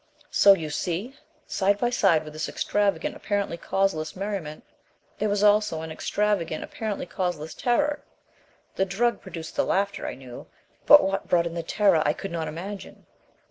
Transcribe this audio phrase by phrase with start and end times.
[0.31, 1.15] "So, you see,
[1.45, 4.63] side by side with this extravagant, apparently causeless merriment,
[5.19, 8.03] there was also an extravagant, apparently causeless, terror.
[8.77, 10.47] The drug produced the laughter, I knew;
[10.87, 13.05] but what brought in the terror I could not imagine.